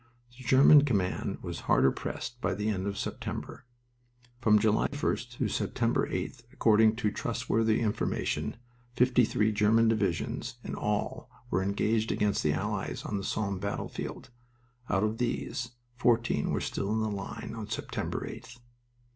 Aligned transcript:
The 0.35 0.43
German 0.43 0.83
command 0.83 1.43
was 1.43 1.59
harder 1.69 1.91
pressed 1.91 2.41
by 2.41 2.55
the 2.55 2.69
end 2.69 2.87
of 2.87 2.97
September. 2.97 3.65
From 4.39 4.57
July 4.57 4.87
1st 4.87 5.29
to 5.37 5.47
September 5.47 6.07
8th, 6.09 6.41
according 6.51 6.95
to 6.95 7.11
trustworthy 7.11 7.81
information, 7.81 8.55
fifty 8.95 9.23
three 9.25 9.51
German 9.51 9.87
divisions 9.89 10.55
in 10.63 10.73
all 10.73 11.29
were 11.51 11.61
engaged 11.61 12.11
against 12.11 12.41
the 12.41 12.51
Allies 12.53 13.03
on 13.05 13.17
the 13.17 13.23
Somme 13.23 13.59
battlefront. 13.59 14.31
Out 14.89 15.03
of 15.03 15.19
these 15.19 15.73
fourteen 15.95 16.49
were 16.49 16.61
still 16.61 16.91
in 16.91 17.01
the 17.01 17.07
line 17.07 17.53
on 17.55 17.69
September 17.69 18.21
8th. 18.27 18.57